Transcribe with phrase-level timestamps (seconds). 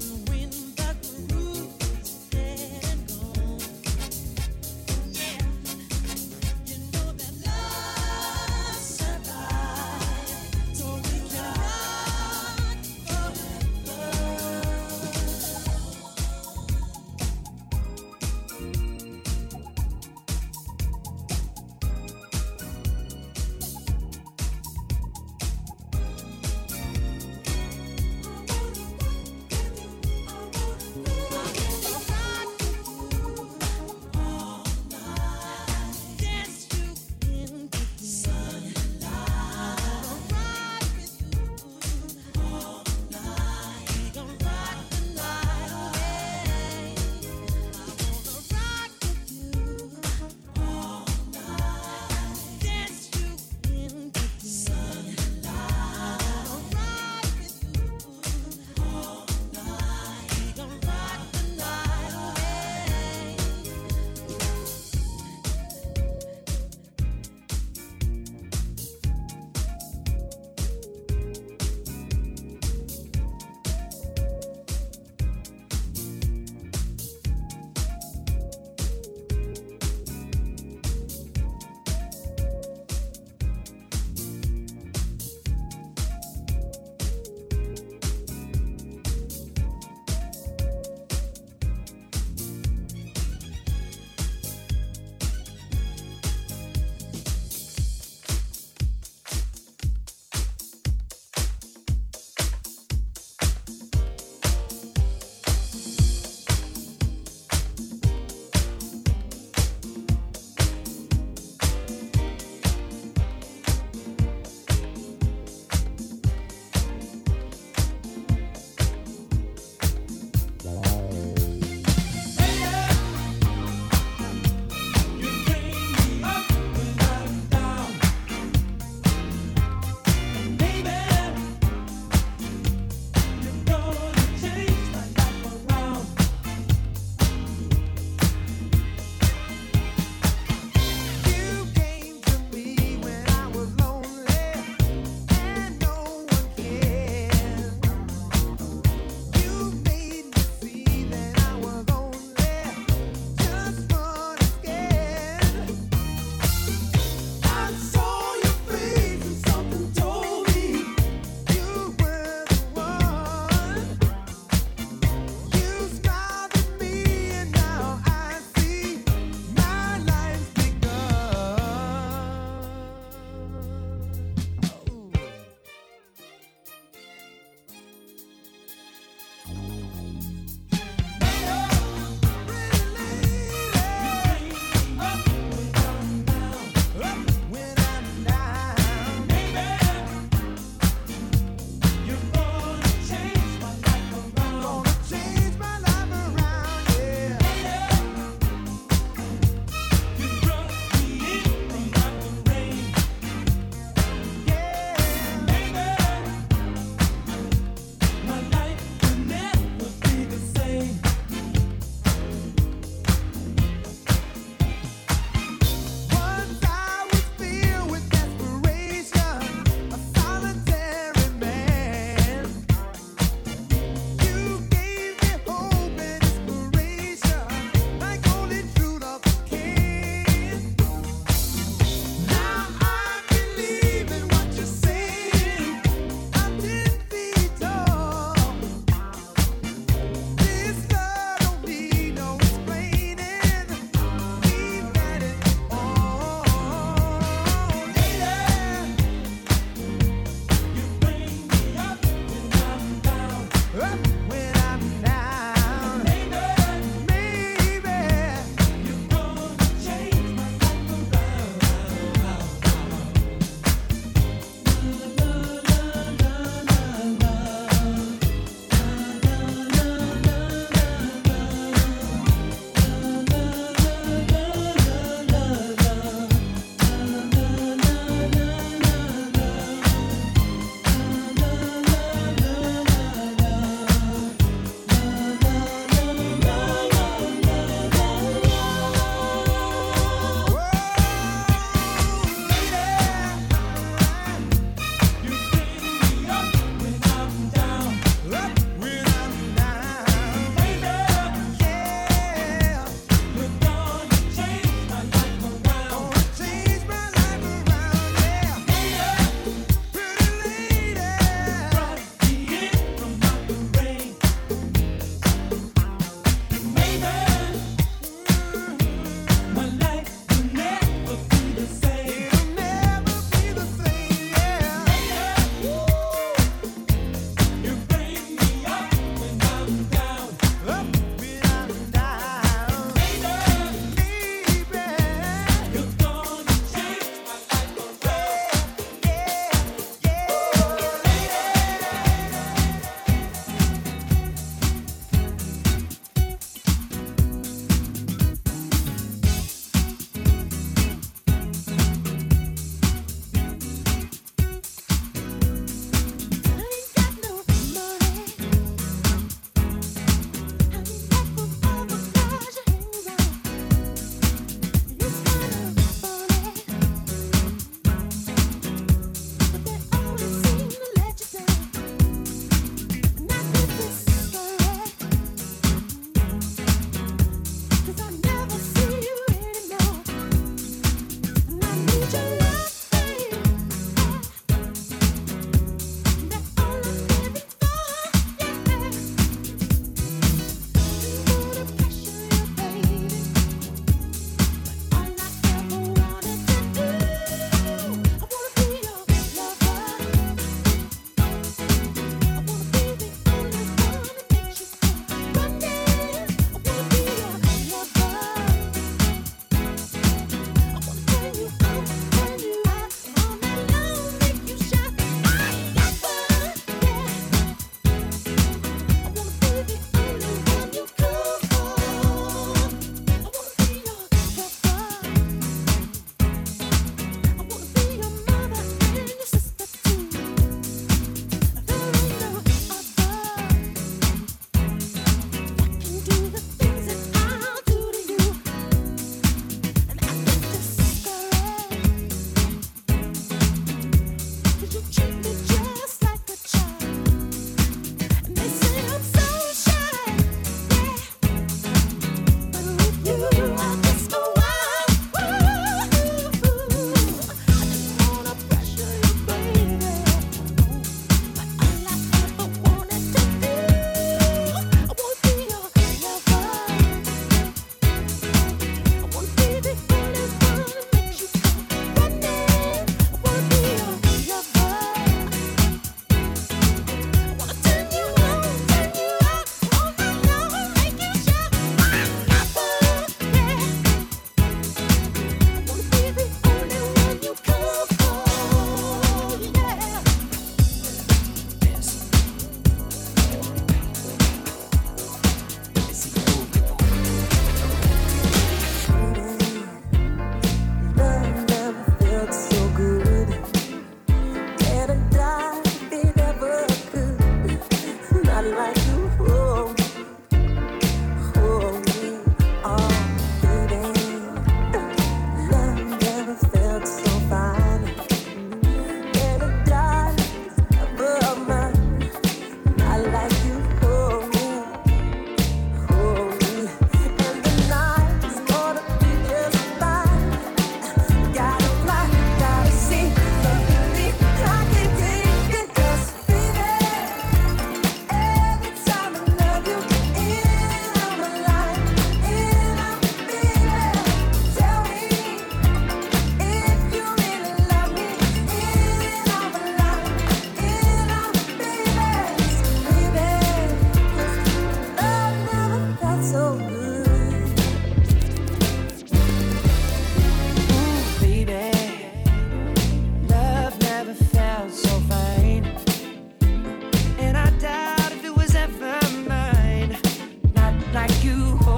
[0.00, 0.27] when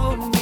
[0.03, 0.40] Oh.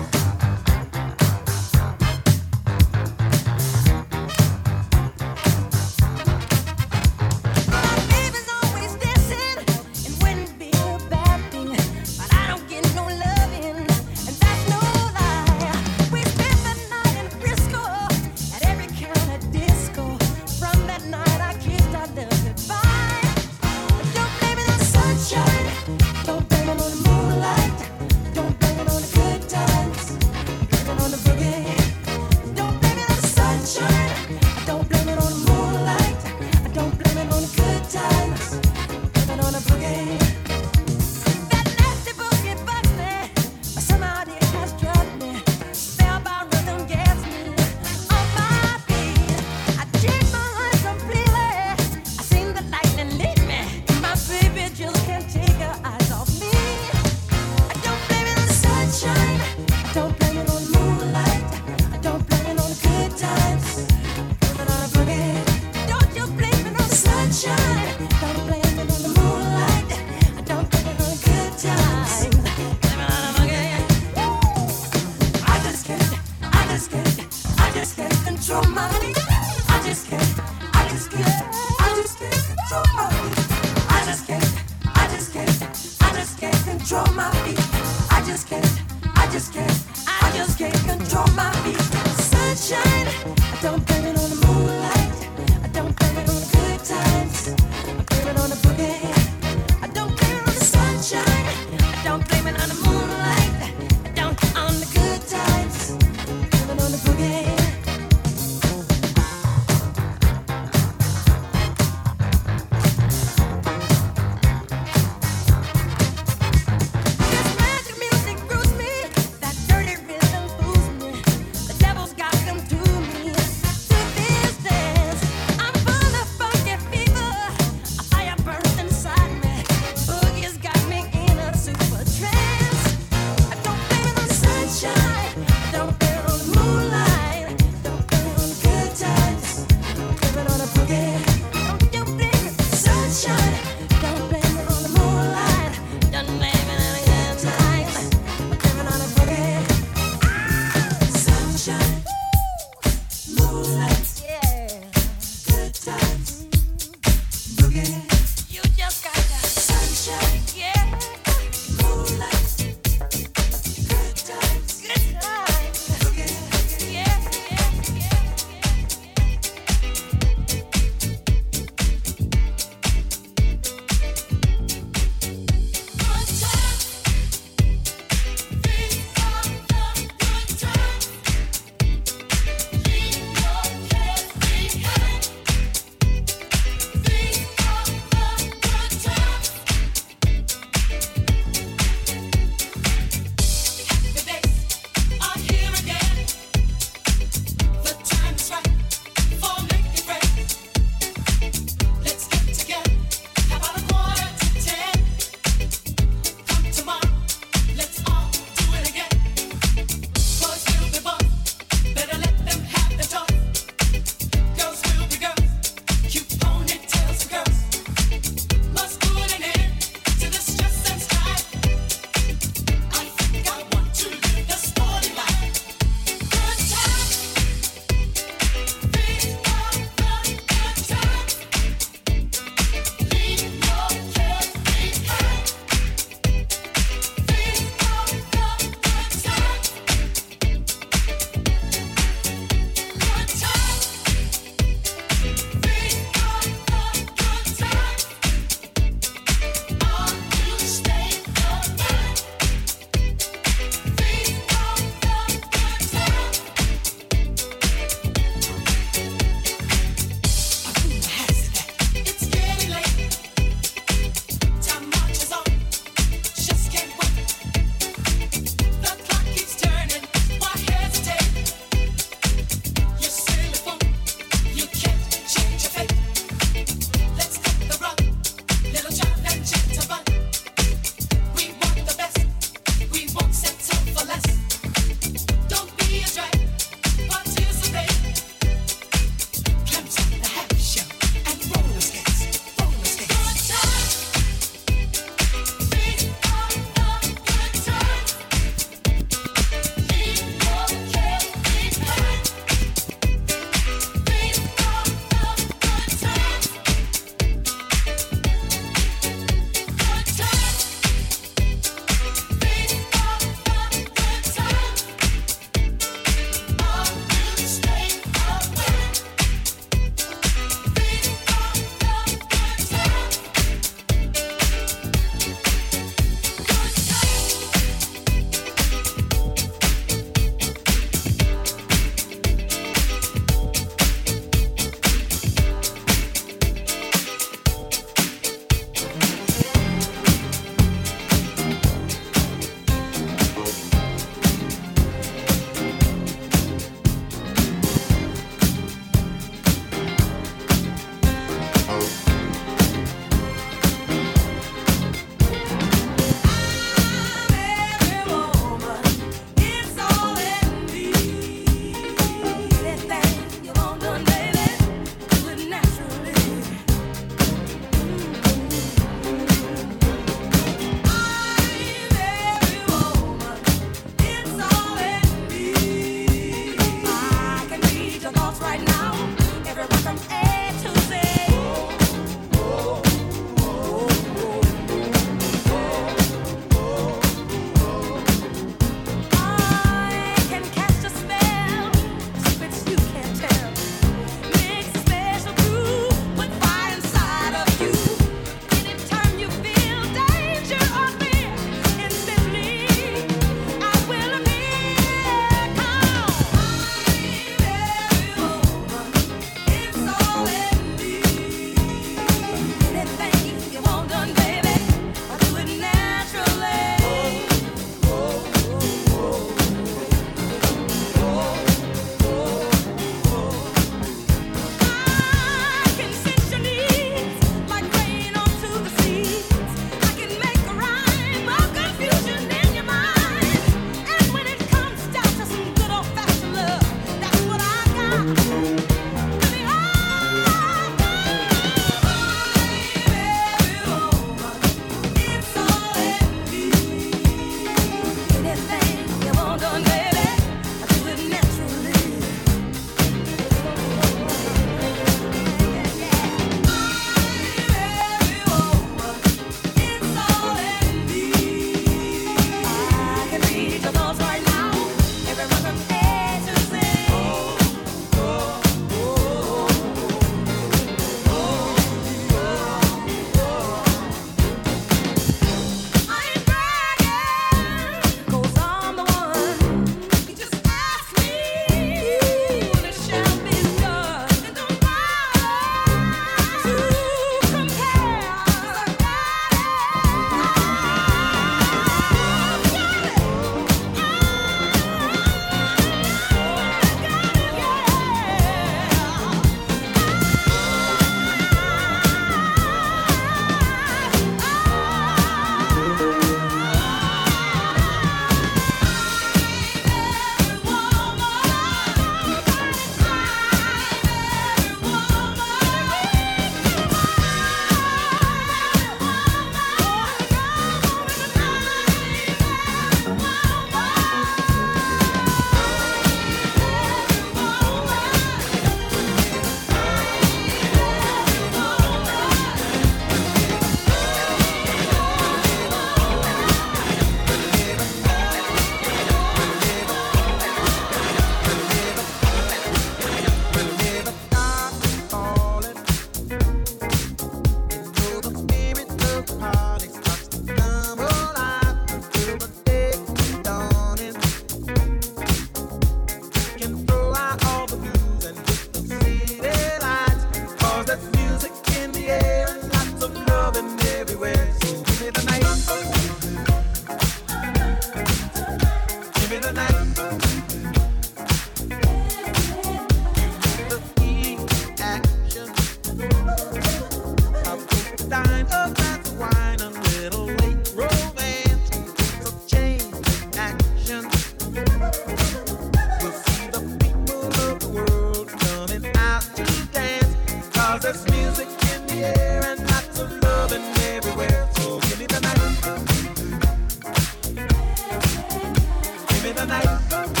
[599.69, 600.00] Bye.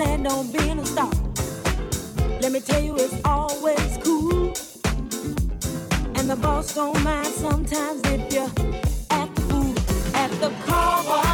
[0.00, 1.10] planned on being a star.
[2.40, 4.54] Let me tell you, it's always cool.
[6.16, 8.52] And the boss don't mind sometimes if you're
[9.10, 9.76] at the food,
[10.14, 11.29] at the car wash.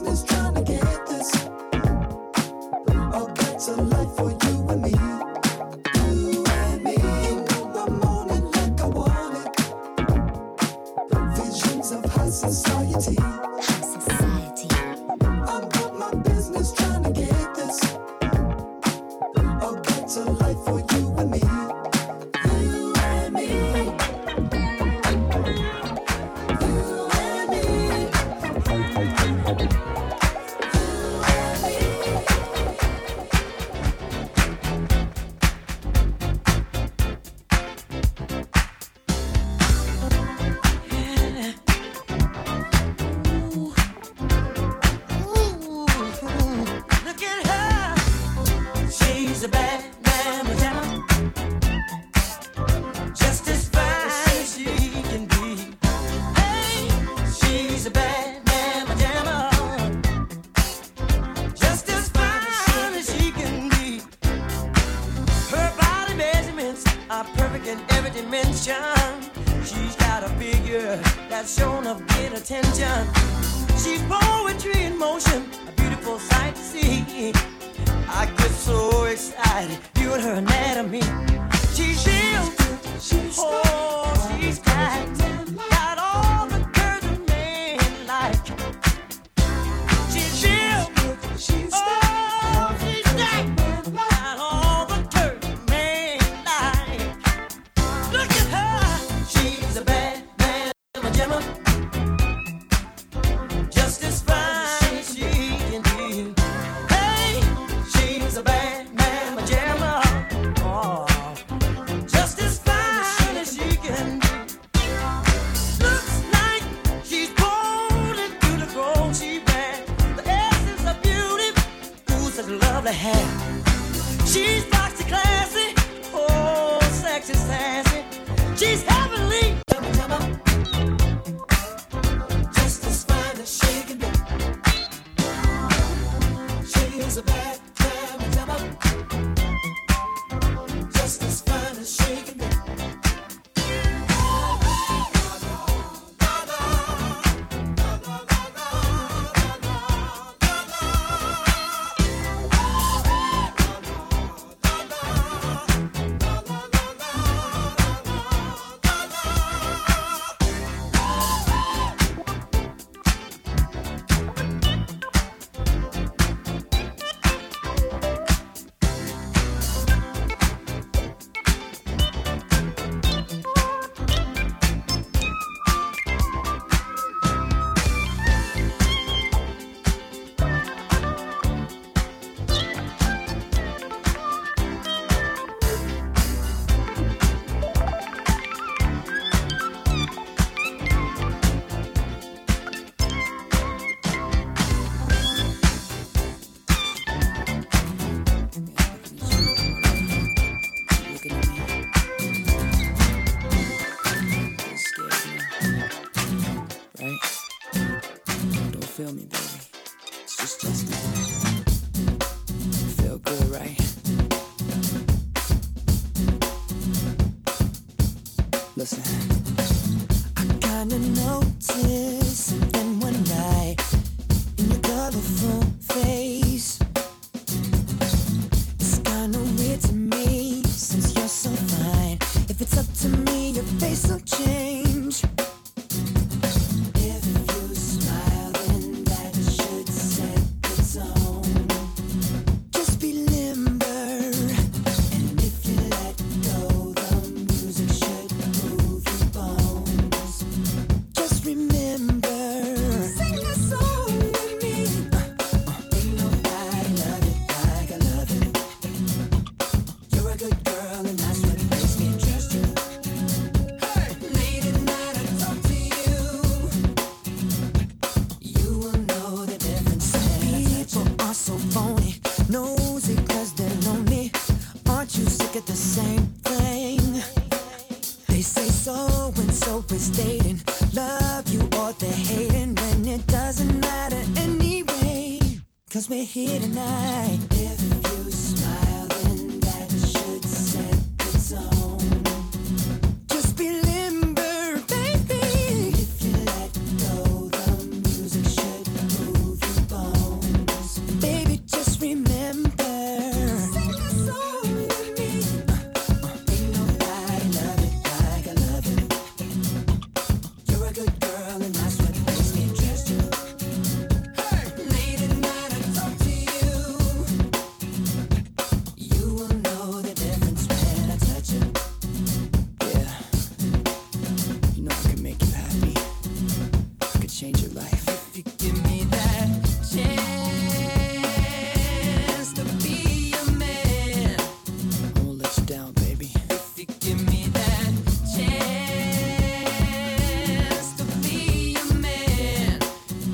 [0.00, 0.31] Just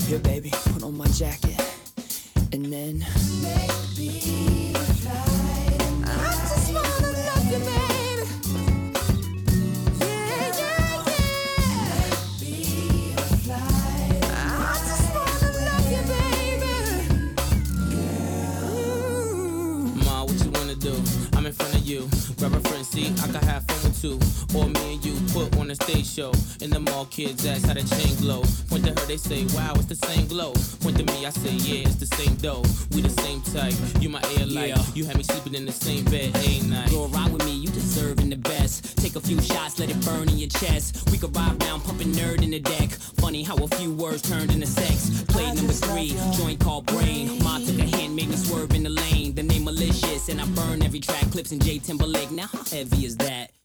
[0.08, 1.60] here, baby, put on my jacket,
[2.52, 3.04] and then
[3.42, 4.78] maybe I
[6.48, 8.24] just wanna love you, baby.
[10.00, 11.04] Yeah, yeah,
[13.44, 14.54] yeah.
[14.64, 16.76] I just wanna love you, baby.
[20.06, 20.94] Ma, what you wanna do?
[21.36, 22.08] I'm in front of you.
[22.38, 24.18] Grab a friend, see, I can have fun with two.
[25.80, 26.32] On show.
[26.60, 28.42] In the mall, kids ask how the chain glow.
[28.68, 30.52] Point to her, they say, wow, it's the same glow.
[30.80, 32.62] Point to me, I say, yeah, it's the same dough.
[32.90, 33.74] We the same type.
[34.00, 34.68] You my air light.
[34.68, 34.82] Yeah.
[34.94, 36.90] You had me sleeping in the same bed, a night.
[36.90, 38.98] Go ride with me, you deserving the best.
[38.98, 41.08] Take a few shots, let it burn in your chest.
[41.10, 42.44] We could ride round, pumping N.E.R.D.
[42.44, 42.90] in the deck.
[43.20, 45.22] Funny how a few words turned into sex.
[45.28, 47.42] Play number three, joint called brain.
[47.42, 49.34] Ma took a hand, made me swerve in the lane.
[49.34, 51.30] The name malicious, and I burn every track.
[51.30, 52.30] Clipse in J Timberlake.
[52.30, 53.57] Now how heavy is that?